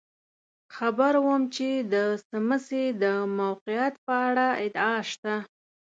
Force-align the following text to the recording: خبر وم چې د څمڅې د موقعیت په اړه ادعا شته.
خبر 0.75 1.13
وم 1.25 1.41
چې 1.55 1.69
د 1.93 1.95
څمڅې 2.27 2.85
د 3.03 3.05
موقعیت 3.39 3.93
په 4.05 4.13
اړه 4.27 4.47
ادعا 4.65 4.95
شته. 5.11 5.35